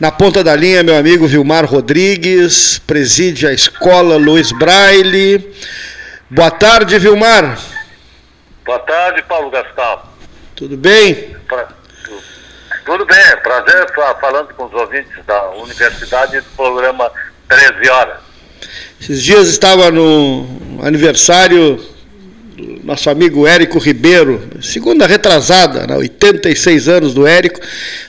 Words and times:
Na 0.00 0.10
ponta 0.10 0.42
da 0.42 0.56
linha, 0.56 0.82
meu 0.82 0.96
amigo 0.96 1.26
Vilmar 1.26 1.64
Rodrigues, 1.64 2.80
preside 2.84 3.46
a 3.46 3.52
escola 3.52 4.16
Luiz 4.16 4.50
Braille. 4.50 5.54
Boa 6.28 6.50
tarde, 6.50 6.98
Vilmar. 6.98 7.56
Boa 8.66 8.80
tarde, 8.80 9.22
Paulo 9.22 9.50
Gastal. 9.50 10.12
Tudo 10.56 10.76
bem? 10.76 11.36
Pra... 11.46 11.68
Tudo 12.84 13.06
bem, 13.06 13.36
prazer 13.42 13.84
estar 13.84 14.14
falando 14.16 14.52
com 14.54 14.64
os 14.64 14.74
ouvintes 14.74 15.24
da 15.26 15.50
Universidade 15.50 16.40
do 16.40 16.50
programa 16.56 17.10
13 17.48 17.88
Horas. 17.88 18.18
Esses 19.00 19.22
dias 19.22 19.46
estava 19.46 19.92
no 19.92 20.80
aniversário 20.82 21.80
nosso 22.84 23.08
amigo 23.08 23.46
Érico 23.46 23.78
Ribeiro, 23.78 24.42
segunda 24.60 25.06
retrasada, 25.06 25.86
né, 25.86 25.96
86 25.96 26.88
anos 26.88 27.14
do 27.14 27.26
Érico. 27.26 27.60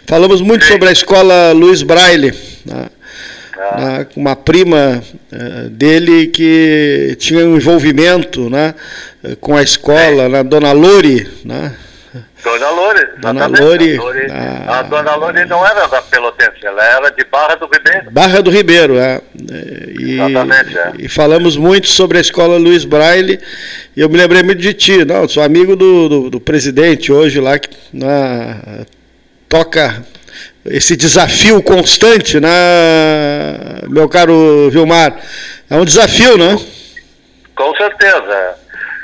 Falamos 0.05 0.41
muito 0.41 0.65
sobre 0.65 0.89
a 0.89 0.91
escola 0.91 1.53
Luiz 1.53 1.81
Braille. 1.81 2.33
Né, 2.65 2.85
ah. 3.57 3.77
né, 3.77 4.07
uma 4.15 4.35
prima 4.35 5.01
uh, 5.31 5.69
dele 5.69 6.27
que 6.27 7.15
tinha 7.19 7.45
um 7.45 7.55
envolvimento 7.55 8.49
né, 8.49 8.75
com 9.39 9.55
a 9.55 9.63
escola, 9.63 10.27
né, 10.27 10.43
Dona 10.43 10.73
Lori, 10.73 11.25
né, 11.45 11.73
Dona 12.45 12.69
Lore, 12.69 13.07
Dona 13.17 13.47
Lore. 13.47 13.97
A, 14.31 14.79
a 14.79 14.81
Dona 14.83 15.15
Lore 15.15 15.45
não 15.45 15.65
era 15.65 15.87
da 15.87 15.99
Pelotense, 16.03 16.63
ela 16.63 16.83
era 16.83 17.09
de 17.09 17.25
Barra 17.25 17.55
do 17.55 17.65
Ribeiro. 17.65 18.11
Barra 18.11 18.41
do 18.41 18.51
Ribeiro, 18.51 18.97
é. 18.99 19.19
E, 19.99 20.13
Exatamente, 20.13 20.77
é. 20.77 20.93
E 20.99 21.09
falamos 21.09 21.57
muito 21.57 21.87
sobre 21.87 22.19
a 22.19 22.21
escola 22.21 22.57
Luiz 22.57 22.85
Braille 22.85 23.39
e 23.95 24.01
eu 24.01 24.09
me 24.09 24.17
lembrei 24.17 24.43
muito 24.43 24.61
de 24.61 24.73
ti, 24.73 25.05
não, 25.05 25.27
sou 25.27 25.41
amigo 25.41 25.75
do, 25.75 26.09
do, 26.09 26.29
do 26.29 26.39
presidente 26.39 27.11
hoje 27.11 27.39
lá 27.39 27.57
que 27.57 27.69
na, 27.93 28.85
toca 29.47 30.03
esse 30.65 30.97
desafio 30.97 31.61
constante, 31.61 32.39
né, 32.39 32.49
meu 33.87 34.09
caro 34.09 34.69
Vilmar? 34.69 35.15
É 35.69 35.75
um 35.75 35.85
desafio, 35.85 36.37
né? 36.37 36.57
Com 37.55 37.75
certeza. 37.75 38.55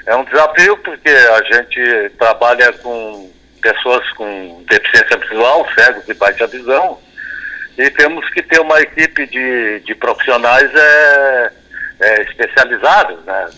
É 0.06 0.16
um 0.16 0.26
desafio 0.26 0.76
porque 0.78 1.10
a 1.10 1.44
gente 1.44 2.12
trabalha 2.18 2.74
com 2.74 3.30
pessoas 3.62 4.08
com 4.14 4.64
deficiência 4.68 5.18
visual, 5.18 5.68
cegos 5.76 6.04
e 6.10 6.14
baixa 6.16 6.48
visão, 6.48 6.98
e 7.78 7.90
temos 7.92 8.28
que 8.32 8.42
ter 8.42 8.60
uma 8.60 8.82
equipe 8.82 9.26
de, 9.28 9.80
de 9.86 9.96
profissionais 9.96 10.70
é, 10.74 11.52
é, 12.02 12.22
especializados, 12.24 13.24
né? 13.26 13.50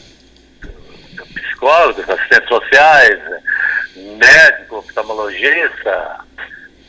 Psicólogos, 1.63 2.09
assistentes 2.09 2.49
sociais, 2.49 3.19
médico, 3.95 4.77
oftalmologista, 4.77 6.19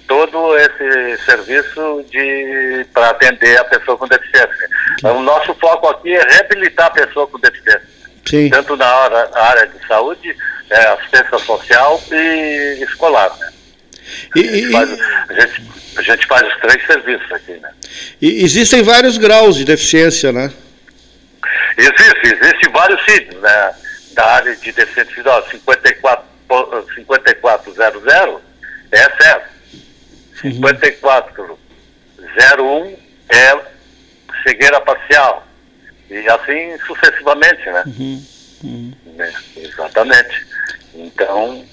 todo 0.08 0.56
esse 0.58 1.24
serviço 1.24 2.04
de 2.10 2.86
para 2.92 3.10
atender 3.10 3.58
a 3.58 3.64
pessoa 3.64 3.96
com 3.96 4.08
deficiência. 4.08 4.68
O 5.04 5.20
nosso 5.20 5.54
foco 5.54 5.88
aqui 5.88 6.12
é 6.12 6.22
reabilitar 6.22 6.86
a 6.86 6.90
pessoa 6.90 7.26
com 7.28 7.38
deficiência. 7.38 7.94
Sim. 8.26 8.48
tanto 8.48 8.74
na 8.74 8.86
área, 8.86 9.30
área 9.34 9.66
de 9.66 9.86
saúde, 9.86 10.34
é, 10.70 10.86
assistência 10.86 11.38
social 11.40 12.02
e 12.10 12.82
escolar. 12.82 13.30
Né? 13.38 13.52
E, 14.34 14.40
a, 14.40 14.54
gente 14.54 14.72
faz, 14.72 14.90
a, 14.90 15.34
gente, 15.34 15.62
a, 15.98 16.02
gente, 16.02 16.26
faz, 16.26 16.48
os 16.48 16.60
três 16.60 16.86
serviços 16.86 17.32
aqui. 17.32 17.52
Né? 17.52 17.70
E 18.22 18.42
existem 18.42 18.82
vários 18.82 19.18
graus 19.18 19.56
de 19.56 19.64
deficiência, 19.66 20.32
né? 20.32 20.50
Existe, 21.76 22.34
existe 22.34 22.70
vários 22.70 23.04
sítios, 23.04 23.42
né? 23.42 23.74
Da 24.14 24.26
área 24.26 24.56
de 24.56 24.72
54, 24.72 26.24
5400 26.94 27.78
é 28.92 29.10
certo. 29.20 29.48
Uhum. 30.44 30.52
5401 30.52 32.96
é 33.28 33.58
cegueira 34.42 34.80
parcial. 34.80 35.46
E 36.10 36.26
assim 36.28 36.76
sucessivamente, 36.86 37.64
né? 37.66 37.82
Uhum, 37.86 38.22
uhum. 38.62 38.92
É, 39.18 39.32
exatamente. 39.56 40.46
Então, 40.94 41.64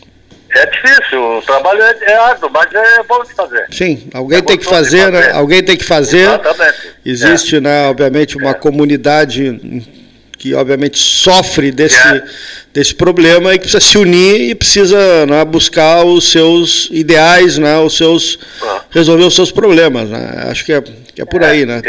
é 0.50 0.66
difícil, 0.66 1.38
o 1.38 1.42
trabalho 1.44 1.84
é, 1.84 1.96
é, 2.02 2.16
árduo, 2.16 2.50
mas 2.50 2.74
é 2.74 3.04
bom 3.04 3.24
de 3.24 3.34
fazer. 3.34 3.68
Sim, 3.72 4.10
alguém 4.14 4.40
é 4.40 4.42
tem 4.42 4.58
que 4.58 4.66
fazer, 4.66 5.12
né? 5.12 5.20
fazer, 5.20 5.34
né? 5.34 5.38
Alguém 5.38 5.64
tem 5.64 5.78
que 5.78 5.86
fazer. 5.86 6.22
Exatamente. 6.22 6.96
Existe, 7.06 7.58
é. 7.58 7.62
né, 7.62 7.88
obviamente, 7.88 8.36
uma 8.38 8.52
é. 8.52 8.54
comunidade 8.54 9.60
que 10.42 10.56
obviamente 10.56 10.98
sofre 10.98 11.72
desse, 11.72 12.08
é. 12.08 12.24
desse 12.74 12.96
problema 12.96 13.54
e 13.54 13.60
que 13.60 13.66
precisa 13.66 13.80
se 13.80 13.96
unir 13.96 14.50
e 14.50 14.56
precisa 14.56 15.24
né, 15.28 15.46
buscar 15.46 16.04
os 16.04 16.32
seus 16.32 16.90
ideais, 16.92 17.60
né, 17.60 17.78
os 17.78 17.96
seus, 17.96 18.40
ah. 18.64 18.82
resolver 18.90 19.24
os 19.24 19.36
seus 19.36 19.52
problemas. 19.52 20.10
Né? 20.10 20.48
Acho 20.50 20.66
que 20.66 20.74
é, 20.74 20.82
que 20.82 21.22
é 21.22 21.26
por 21.26 21.44
aí, 21.44 21.64
né? 21.64 21.80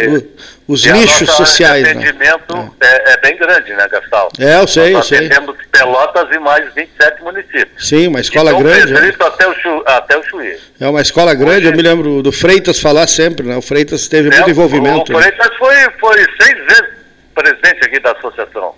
os 0.69 0.85
nichos 0.85 1.31
sociais. 1.31 1.81
O 1.81 1.95
né? 1.95 2.09
atendimento 2.09 2.55
né? 2.55 2.71
é, 2.83 3.13
é, 3.13 3.21
bem 3.23 3.39
grande, 3.39 3.73
né, 3.73 3.89
Gastão? 3.91 4.29
É, 4.39 4.61
eu 4.61 4.69
sei, 4.69 4.93
Nós 4.93 5.11
eu 5.11 5.19
sei. 5.19 5.29
Temos 5.31 5.57
Pelotas 5.73 6.29
e 6.31 6.39
mais 6.39 6.75
27 6.75 7.23
municípios. 7.23 7.89
Sim, 7.89 8.09
uma 8.09 8.21
escola 8.21 8.51
então, 8.51 8.63
grande. 8.63 8.93
Né? 8.93 9.15
Até 9.19 9.49
o, 9.49 9.55
Chu, 9.55 9.83
até 9.87 10.19
o 10.19 10.23
Chuí. 10.25 10.59
É 10.79 10.87
uma 10.87 11.01
escola 11.01 11.33
grande, 11.34 11.69
eu 11.69 11.73
me 11.73 11.81
lembro 11.81 12.23
do 12.23 12.31
Freitas 12.31 12.79
falar 12.79 13.07
sempre, 13.07 13.47
né? 13.47 13.57
O 13.57 13.63
Freitas 13.63 14.09
teve 14.09 14.29
é, 14.29 14.37
muito 14.37 14.51
envolvimento. 14.51 15.11
O, 15.11 15.17
o 15.17 15.23
Freitas 15.23 15.49
né? 15.49 15.57
foi, 15.59 15.77
foi 15.99 16.27
seis 16.39 16.59
vezes 16.67 17.02
presidente 17.34 17.84
aqui 17.84 17.98
da 18.00 18.12
associação. 18.12 18.75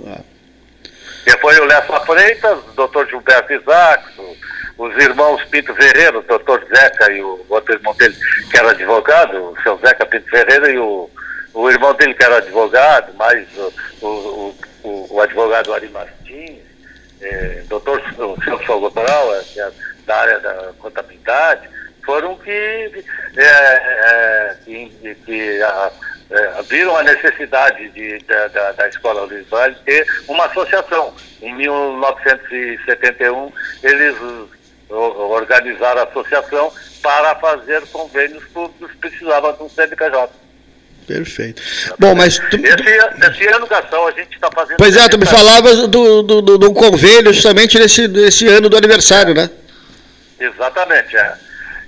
Que 1.24 1.38
foi 1.38 1.58
o 1.58 1.64
Lessa 1.64 2.00
Freitas, 2.00 2.58
o 2.68 2.72
doutor 2.72 3.08
Gilberto 3.08 3.52
Isaac, 3.52 4.04
os 4.76 4.94
irmãos 4.96 5.42
Pinto 5.46 5.74
Ferreira, 5.74 6.18
o 6.18 6.22
doutor 6.22 6.66
Zeca 6.68 7.10
e 7.12 7.22
o 7.22 7.44
outro 7.48 7.74
irmão 7.74 7.94
dele, 7.94 8.14
que 8.50 8.58
era 8.58 8.70
advogado, 8.70 9.50
o 9.50 9.62
seu 9.62 9.78
Zeca 9.78 10.04
Pinto 10.06 10.28
Ferreira 10.28 10.70
e 10.70 10.78
o 10.78 11.10
o 11.54 11.70
irmão 11.70 11.94
dele 11.94 12.14
que 12.14 12.24
era 12.24 12.38
advogado, 12.38 13.14
mais 13.14 13.46
o, 13.56 13.72
o, 14.02 14.56
o, 14.82 15.14
o 15.14 15.20
advogado 15.20 15.72
Ari 15.72 15.88
Martins, 15.88 16.58
é, 17.22 17.62
doutor 17.68 18.02
Celso 18.44 18.92
é, 19.34 19.44
que 19.44 19.60
é 19.60 19.70
da 20.04 20.16
área 20.16 20.40
da 20.40 20.72
contabilidade, 20.78 21.68
foram 22.04 22.36
que, 22.36 22.50
é, 22.50 23.44
é, 23.46 24.56
que, 24.64 25.16
que 25.24 25.62
a, 25.62 25.92
é, 26.34 26.62
viram 26.68 26.96
a 26.96 27.04
necessidade 27.04 27.88
de, 27.90 28.18
da, 28.26 28.48
da, 28.48 28.72
da 28.72 28.88
Escola 28.88 29.22
Luiz 29.22 29.46
Vale 29.48 29.76
ter 29.84 30.04
uma 30.26 30.46
associação. 30.46 31.14
Em 31.40 31.54
1971, 31.54 33.52
eles 33.84 34.16
organizaram 34.88 36.00
a 36.00 36.04
associação 36.04 36.72
para 37.00 37.36
fazer 37.36 37.86
convênios 37.92 38.42
públicos, 38.46 38.90
precisavam 39.00 39.52
de 39.52 39.62
um 39.62 39.68
CNPJ. 39.68 40.32
Perfeito. 41.06 41.62
Bom, 41.98 42.16
mas. 42.16 42.38
Tu, 42.50 42.56
esse, 42.56 43.30
esse 43.30 43.46
ano, 43.54 43.66
Gastão, 43.66 44.06
a 44.08 44.10
gente 44.10 44.34
está 44.34 44.50
fazendo. 44.50 44.78
Pois 44.78 44.96
é, 44.96 45.08
tu 45.08 45.18
me 45.18 45.26
falavas 45.26 45.86
do, 45.86 46.22
do, 46.22 46.42
do, 46.42 46.58
do, 46.58 46.72
convênio 46.72 47.32
justamente 47.32 47.78
nesse, 47.78 48.08
nesse 48.08 48.48
ano 48.48 48.68
do 48.68 48.76
aniversário, 48.76 49.34
né? 49.34 49.48
Exatamente, 50.40 51.16
é. 51.16 51.36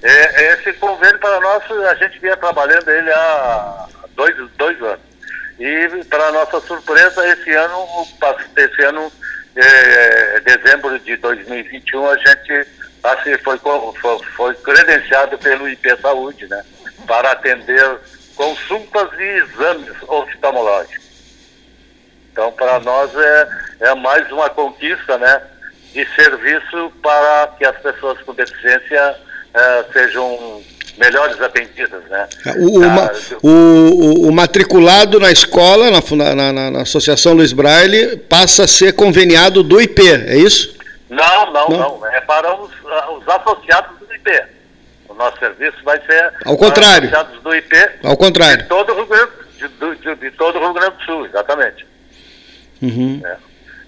é. 0.02 0.52
Esse 0.52 0.72
convênio 0.74 1.18
para 1.18 1.40
nós, 1.40 1.62
a 1.88 1.94
gente 1.94 2.20
vinha 2.20 2.36
trabalhando 2.36 2.88
ele 2.90 3.10
há 3.10 3.86
dois, 4.16 4.34
dois 4.56 4.82
anos. 4.82 5.06
E, 5.58 6.04
para 6.04 6.32
nossa 6.32 6.60
surpresa, 6.60 7.26
esse 7.28 7.50
ano, 7.52 7.86
esse 8.56 8.82
ano, 8.82 9.12
é, 9.54 10.40
dezembro 10.40 10.98
de 10.98 11.16
2021, 11.16 12.10
a 12.10 12.16
gente 12.16 12.68
assim, 13.02 13.36
foi, 13.38 13.58
foi, 13.58 14.18
foi 14.36 14.54
credenciado 14.56 15.38
pelo 15.38 15.68
IP 15.68 15.96
Saúde, 16.00 16.46
né? 16.48 16.64
Para 17.06 17.32
atender 17.32 17.98
consultas 18.34 19.08
e 19.18 19.22
exames 19.22 19.94
oftalmológicos. 20.02 21.06
Então, 22.32 22.52
para 22.52 22.80
nós 22.80 23.10
é, 23.14 23.48
é 23.80 23.94
mais 23.94 24.30
uma 24.30 24.50
conquista, 24.50 25.16
né, 25.16 25.42
de 25.92 26.06
serviço 26.14 26.92
para 27.02 27.54
que 27.56 27.64
as 27.64 27.76
pessoas 27.78 28.20
com 28.22 28.34
deficiência 28.34 29.16
é, 29.54 29.84
sejam 29.92 30.62
melhores 30.96 31.40
atendidas, 31.40 32.02
né? 32.04 32.28
O, 32.58 32.82
ah, 32.82 33.12
o, 33.42 33.48
o, 33.48 34.28
o, 34.28 34.32
matriculado 34.32 35.20
na 35.20 35.30
escola, 35.30 35.90
na, 35.90 36.34
na, 36.34 36.52
na, 36.52 36.70
na, 36.70 36.82
Associação 36.82 37.34
Luiz 37.34 37.52
Braille, 37.52 38.16
passa 38.16 38.64
a 38.64 38.68
ser 38.68 38.92
conveniado 38.94 39.62
do 39.62 39.80
IP, 39.80 40.02
é 40.02 40.36
isso? 40.36 40.76
Não, 41.10 41.52
não, 41.52 41.68
não. 41.68 41.98
não. 42.00 42.06
É 42.06 42.20
para 42.20 42.54
os, 42.54 42.70
os 42.70 43.28
associados 43.28 43.98
do 43.98 44.14
IP 44.14 44.56
nosso 45.16 45.38
serviço 45.38 45.76
vai 45.82 46.00
ser 46.02 46.32
ao 46.44 46.56
contrário 46.56 47.10
do 47.42 47.54
IP 47.54 47.74
ao 48.04 48.16
contrário 48.16 48.62
de 48.62 48.68
todo 48.68 48.92
o 48.92 48.96
Rio 48.96 49.06
Grande, 49.06 49.32
de, 49.56 49.96
de, 49.96 50.14
de 50.14 50.30
todo 50.32 50.56
o 50.56 50.60
Rio 50.60 50.74
Grande 50.74 50.96
do 50.96 51.02
Sul 51.04 51.26
exatamente 51.26 51.86
uhum. 52.82 53.22
é. 53.24 53.36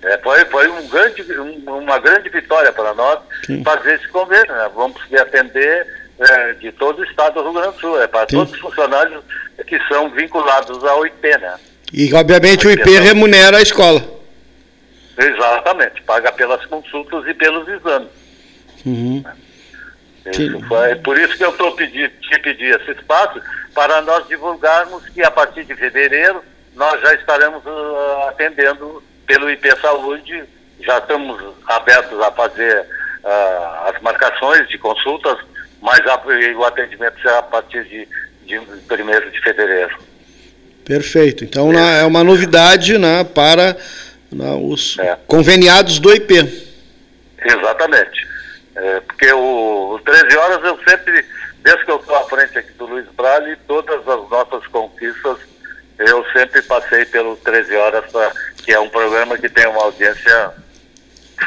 É, 0.01 0.19
foi 0.19 0.45
foi 0.47 0.69
um 0.69 0.89
grande, 0.89 1.23
um, 1.39 1.79
uma 1.79 1.99
grande 1.99 2.29
vitória 2.29 2.73
para 2.73 2.95
nós 2.95 3.21
Sim. 3.45 3.63
fazer 3.63 3.95
esse 3.95 4.09
convênio 4.09 4.53
né? 4.53 4.71
vamos 4.75 4.97
conseguir 4.97 5.21
atender 5.21 5.87
é, 6.19 6.53
de 6.55 6.73
todo 6.73 7.01
o 7.01 7.05
estado 7.05 7.35
do 7.35 7.43
Rio 7.43 7.53
Grande 7.53 7.75
do 7.75 7.81
Sul. 7.81 8.01
É 8.01 8.07
para 8.07 8.29
Sim. 8.29 8.37
todos 8.37 8.53
os 8.53 8.61
funcionários 8.61 9.23
que 9.67 9.79
são 9.89 10.11
vinculados 10.11 10.83
ao 10.85 11.07
IP 11.07 11.39
né? 11.39 11.59
E 11.93 12.13
obviamente 12.13 12.67
o 12.67 12.71
IP, 12.71 12.83
IP 12.83 12.99
remunera 12.99 13.59
a 13.59 13.63
escola. 13.63 14.03
Exatamente. 15.17 16.03
Paga 16.03 16.31
pelas 16.33 16.65
consultas 16.67 17.27
e 17.27 17.35
pelos 17.35 17.67
exames. 17.69 18.09
Uhum. 18.85 19.25
Isso 20.27 20.61
foi, 20.69 20.95
por 20.97 21.19
isso 21.19 21.37
que 21.37 21.45
eu 21.45 21.51
estou 21.51 21.73
pedindo, 21.75 22.11
te 22.21 22.39
pedir 22.41 22.79
esse 22.79 22.91
espaço 22.93 23.41
para 23.75 24.03
nós 24.03 24.27
divulgarmos 24.29 25.09
que 25.09 25.23
a 25.23 25.31
partir 25.31 25.65
de 25.65 25.75
fevereiro 25.75 26.43
nós 26.75 27.01
já 27.01 27.15
estaremos 27.15 27.65
uh, 27.65 28.29
atendendo 28.29 29.03
pelo 29.27 29.51
IP 29.51 29.69
Saúde, 29.81 30.45
já 30.81 30.99
estamos 30.99 31.43
abertos 31.67 32.21
a 32.21 32.31
fazer 32.33 32.81
uh, 32.83 33.89
as 33.89 34.01
marcações 34.03 34.69
de 34.69 34.79
consultas, 34.79 35.39
mas 35.81 36.01
a, 36.07 36.21
o 36.57 36.65
atendimento 36.65 37.21
será 37.21 37.39
a 37.39 37.43
partir 37.43 37.85
de, 37.85 38.09
de 38.45 38.59
1 38.59 38.65
de 39.31 39.41
fevereiro. 39.43 39.97
Perfeito. 40.85 41.45
Então 41.45 41.73
é, 41.73 42.01
é 42.01 42.05
uma 42.05 42.25
novidade 42.25 42.97
né, 42.97 43.23
para 43.25 43.77
né, 44.33 44.59
os 44.63 44.99
é. 44.99 45.19
conveniados 45.27 45.99
do 45.99 46.13
IP. 46.13 46.35
Exatamente. 47.45 48.27
É, 48.75 49.01
porque 49.01 49.31
o, 49.33 49.95
o 49.95 49.99
13 50.05 50.37
horas 50.37 50.65
eu 50.65 50.79
sempre, 50.89 51.25
desde 51.63 51.85
que 51.85 51.91
eu 51.91 51.97
estou 51.97 52.17
à 52.17 52.25
frente 52.29 52.59
aqui 52.59 52.73
do 52.73 52.87
Luiz 52.87 53.07
Brale, 53.17 53.57
todas 53.67 54.01
as 54.01 54.31
nossas 54.31 54.67
conquistas 54.69 55.39
eu 55.99 56.25
sempre 56.33 56.63
passei 56.63 57.05
pelo 57.07 57.37
13 57.37 57.75
horas, 57.75 58.05
pra, 58.11 58.33
que 58.65 58.73
é 58.73 58.79
um 58.79 58.89
programa 58.89 59.37
que 59.37 59.49
tem 59.49 59.67
uma 59.67 59.83
audiência 59.83 60.53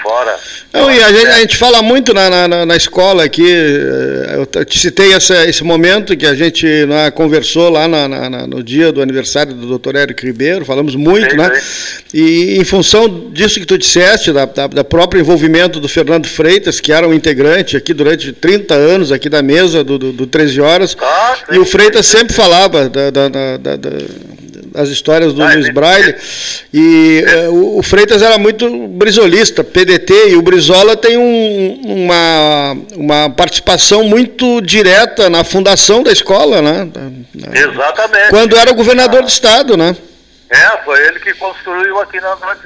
fora. 0.01 0.37
Não, 0.73 0.91
e 0.91 1.03
a 1.03 1.11
gente, 1.11 1.27
a 1.27 1.39
gente, 1.39 1.57
fala 1.57 1.81
muito 1.81 2.13
na, 2.13 2.47
na, 2.47 2.65
na, 2.65 2.75
escola 2.75 3.23
aqui, 3.23 3.45
eh, 3.45 4.45
eu 4.55 4.65
te 4.65 4.79
citei 4.79 5.13
essa, 5.13 5.45
esse 5.47 5.63
momento 5.63 6.15
que 6.15 6.25
a 6.25 6.33
gente 6.33 6.65
né, 6.85 7.11
conversou 7.11 7.69
lá 7.69 7.87
na, 7.87 8.07
no 8.47 8.63
dia 8.63 8.91
do 8.91 9.01
aniversário 9.01 9.53
do 9.53 9.67
doutor 9.67 9.95
Érico 9.95 10.25
Ribeiro, 10.25 10.65
falamos 10.65 10.95
muito, 10.95 11.31
sim, 11.31 11.37
né? 11.37 11.51
Sim. 11.59 12.17
E 12.17 12.57
em 12.57 12.63
função 12.63 13.31
disso 13.31 13.59
que 13.59 13.65
tu 13.65 13.77
disseste, 13.77 14.31
da, 14.31 14.45
da, 14.45 14.67
da, 14.67 14.83
próprio 14.83 15.19
envolvimento 15.19 15.79
do 15.79 15.89
Fernando 15.89 16.27
Freitas, 16.27 16.79
que 16.79 16.91
era 16.91 17.07
um 17.07 17.13
integrante 17.13 17.75
aqui 17.75 17.93
durante 17.93 18.31
30 18.31 18.73
anos 18.73 19.11
aqui 19.11 19.29
da 19.29 19.41
mesa 19.41 19.83
do, 19.83 19.97
do, 19.97 20.11
do 20.11 20.27
13 20.27 20.61
Horas, 20.61 20.97
ah, 20.99 21.35
sim, 21.37 21.55
e 21.55 21.59
o 21.59 21.65
Freitas 21.65 22.05
sempre 22.05 22.33
falava 22.33 22.87
da, 22.89 23.09
da, 23.09 23.27
da 23.57 23.77
as 24.73 24.89
histórias 24.89 25.33
do 25.33 25.43
ah, 25.43 25.53
Luiz 25.53 25.69
Braille. 25.73 26.15
E 26.73 27.23
uh, 27.49 27.77
o, 27.77 27.83
Freitas 27.83 28.21
era 28.21 28.37
muito 28.37 28.87
brisolista, 28.87 29.63
PDT, 29.63 30.29
e 30.29 30.35
o 30.35 30.41
Brizola 30.41 30.95
tem 30.95 31.17
um, 31.17 31.81
uma, 31.85 32.77
uma 32.95 33.29
participação 33.29 34.03
muito 34.03 34.61
direta 34.61 35.29
na 35.29 35.43
fundação 35.43 36.03
da 36.03 36.11
escola, 36.11 36.61
né? 36.61 36.89
Exatamente. 37.53 38.29
Quando 38.29 38.57
era 38.57 38.71
o 38.71 38.75
governador 38.75 39.19
ah. 39.19 39.23
do 39.23 39.29
estado, 39.29 39.77
né? 39.77 39.95
É, 40.49 40.77
foi 40.83 41.01
ele 41.07 41.19
que 41.19 41.33
construiu 41.35 41.99
aqui 42.01 42.19
na 42.19 42.35
Zona 42.35 42.57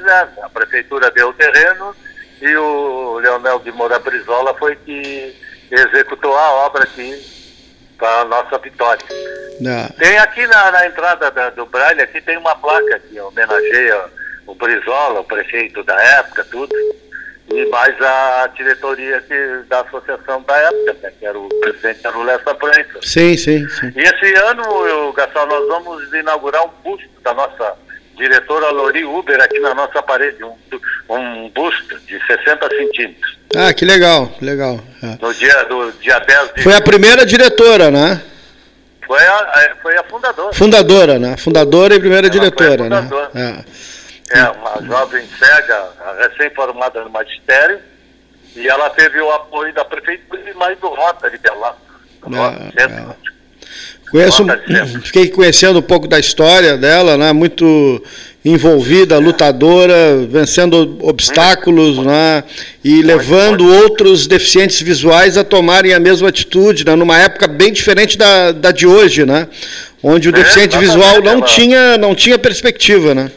A 0.41 0.49
prefeitura 0.49 1.11
deu 1.11 1.29
o 1.29 1.33
terreno 1.33 1.95
e 2.41 2.55
o 2.55 3.19
Leonel 3.19 3.59
de 3.59 3.71
Moura 3.71 3.99
Brizola 3.99 4.55
foi 4.57 4.75
que 4.75 5.35
executou 5.69 6.35
a 6.35 6.65
obra 6.65 6.83
aqui 6.83 7.13
para 7.97 8.21
a 8.21 8.25
nossa 8.25 8.57
vitória. 8.57 9.05
Não. 9.59 9.87
Tem 9.97 10.17
aqui 10.17 10.45
na, 10.47 10.71
na 10.71 10.87
entrada 10.87 11.31
da, 11.31 11.49
do 11.49 11.65
Braille, 11.65 12.01
aqui 12.01 12.21
tem 12.21 12.37
uma 12.37 12.55
placa 12.55 12.99
que 12.99 13.19
homenageia 13.19 14.05
o 14.45 14.53
Brizola, 14.53 15.21
o 15.21 15.23
prefeito 15.23 15.83
da 15.83 15.99
época, 16.19 16.45
tudo, 16.51 16.75
e 17.47 17.65
mais 17.67 17.99
a 18.01 18.47
diretoria 18.55 19.21
que, 19.21 19.63
da 19.67 19.81
associação 19.81 20.41
da 20.43 20.57
época, 20.57 20.93
né, 21.01 21.11
que 21.17 21.25
era 21.25 21.37
o 21.37 21.47
presidente 21.61 22.05
era 22.05 22.17
o 22.17 22.23
Lessa 22.23 22.53
Prensa. 22.55 22.99
Sim, 23.01 23.37
sim, 23.37 23.67
sim. 23.69 23.93
E 23.95 24.01
esse 24.01 24.33
ano, 24.35 24.63
eu, 24.87 25.13
Gastão, 25.13 25.45
nós 25.45 25.67
vamos 25.67 26.13
inaugurar 26.13 26.65
um 26.65 26.71
busto 26.83 27.09
da 27.21 27.33
nossa 27.33 27.75
diretora 28.15 28.71
Lori 28.71 29.05
Uber 29.05 29.39
aqui 29.41 29.59
na 29.59 29.73
nossa 29.73 30.01
parede, 30.01 30.43
um, 30.43 30.55
um 31.09 31.49
busto 31.49 31.99
de 32.01 32.19
60 32.25 32.67
centímetros. 32.69 33.34
Ah, 33.55 33.73
que 33.73 33.85
legal, 33.85 34.31
legal. 34.41 34.79
É. 35.03 35.17
No 35.21 35.33
dia, 35.33 35.63
do 35.65 35.91
dia 35.93 36.19
10 36.19 36.53
de 36.55 36.63
Foi 36.63 36.75
a 36.75 36.81
primeira 36.81 37.25
diretora, 37.25 37.91
né? 37.91 38.21
Foi 39.05 39.23
a, 39.23 39.75
foi 39.81 39.97
a 39.97 40.03
fundadora. 40.03 40.53
Fundadora, 40.53 41.19
né? 41.19 41.37
Fundadora 41.37 41.95
e 41.95 41.99
primeira 41.99 42.27
Ela 42.27 42.33
diretora, 42.33 42.89
né? 42.89 43.09
É. 43.35 44.39
é, 44.39 44.49
uma 44.49 44.81
jovem 44.81 45.27
cega, 45.37 45.89
recém-formada 46.19 47.03
no 47.03 47.09
magistério, 47.09 47.79
e 48.55 48.67
ela 48.67 48.89
teve 48.89 49.21
o 49.21 49.31
apoio 49.31 49.73
da 49.73 49.85
prefeitura 49.85 50.49
e 50.49 50.53
mais 50.55 50.77
do 50.79 50.87
Rota 50.87 51.29
de 51.29 51.37
Belas. 51.37 51.75
É, 52.75 52.83
é. 52.83 53.34
Conheço, 54.15 54.45
fiquei 55.03 55.27
conhecendo 55.27 55.79
um 55.79 55.81
pouco 55.81 56.07
da 56.07 56.17
história 56.17 56.77
dela, 56.77 57.17
né? 57.17 57.33
Muito 57.33 58.01
envolvida, 58.45 59.17
lutadora, 59.17 60.15
vencendo 60.29 60.97
obstáculos, 61.01 61.97
né? 61.97 62.41
E 62.81 63.01
levando 63.01 63.69
outros 63.69 64.25
deficientes 64.25 64.81
visuais 64.81 65.37
a 65.37 65.43
tomarem 65.43 65.93
a 65.93 65.99
mesma 65.99 66.29
atitude, 66.29 66.85
né? 66.85 66.95
Numa 66.95 67.19
época 67.19 67.45
bem 67.45 67.73
diferente 67.73 68.17
da, 68.17 68.53
da 68.53 68.71
de 68.71 68.87
hoje, 68.87 69.25
né? 69.25 69.49
Onde 70.01 70.29
o 70.29 70.33
é, 70.33 70.33
deficiente 70.33 70.77
visual 70.77 71.21
não 71.21 71.39
ela... 71.39 71.41
tinha, 71.41 71.97
não 71.97 72.15
tinha 72.15 72.39
perspectiva, 72.39 73.13
né? 73.13 73.29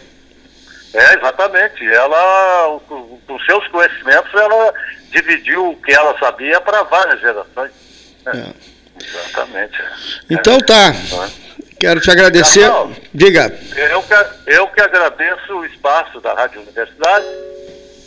É, 0.94 1.14
exatamente. 1.16 1.84
Ela, 1.88 2.78
com 2.88 3.38
seus 3.40 3.66
conhecimentos, 3.66 4.32
ela 4.32 4.72
dividiu 5.10 5.70
o 5.70 5.76
que 5.76 5.90
ela 5.92 6.16
sabia 6.20 6.60
para 6.60 6.84
várias 6.84 7.20
gerações. 7.20 7.72
Né? 8.24 8.44
É. 8.64 8.67
Exatamente. 9.00 9.78
Então 10.30 10.58
tá. 10.58 10.94
Quero 11.78 12.00
te 12.00 12.10
agradecer. 12.10 12.68
Diga. 13.14 13.56
Eu 13.76 14.02
que, 14.02 14.14
eu 14.46 14.66
que 14.68 14.80
agradeço 14.80 15.54
o 15.54 15.64
espaço 15.64 16.20
da 16.20 16.34
Rádio 16.34 16.60
Universidade. 16.62 17.26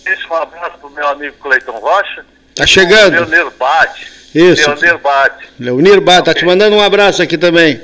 Deixo 0.03 0.27
um 0.29 0.35
abraço 0.35 0.77
para 0.77 0.87
o 0.87 0.91
meu 0.91 1.07
amigo 1.07 1.35
Cleiton 1.37 1.79
Rocha. 1.79 2.25
Tá 2.55 2.67
chegando. 2.67 3.13
Leonir 3.13 3.51
Bate. 3.51 4.11
Isso. 4.35 4.69
Leonir 4.69 4.97
Bate. 4.97 5.49
Leonir 5.59 6.01
Bate, 6.01 6.21
okay. 6.21 6.33
tá 6.33 6.39
te 6.39 6.45
mandando 6.45 6.75
um 6.75 6.81
abraço 6.81 7.21
aqui 7.21 7.37
também. 7.37 7.81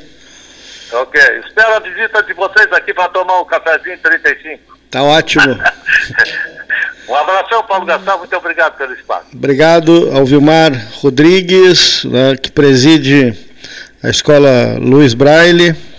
Ok. 0.91 1.21
Espero 1.45 1.75
a 1.75 1.79
visita 1.79 2.21
de 2.23 2.33
vocês 2.33 2.71
aqui 2.73 2.93
para 2.93 3.09
tomar 3.09 3.39
um 3.41 3.45
cafezinho 3.45 3.97
35. 3.99 4.77
Tá 4.89 5.03
ótimo. 5.03 5.57
Um 7.07 7.15
abração, 7.15 7.63
Paulo 7.63 7.85
Gastão, 7.85 8.17
muito 8.19 8.35
obrigado 8.35 8.77
pelo 8.77 8.93
espaço. 8.93 9.27
Obrigado 9.33 10.11
ao 10.13 10.25
Vilmar 10.25 10.71
Rodrigues, 10.95 12.03
né, 12.03 12.35
que 12.35 12.51
preside 12.51 13.33
a 14.03 14.09
escola 14.09 14.77
Luiz 14.77 15.13
Braille. 15.13 15.73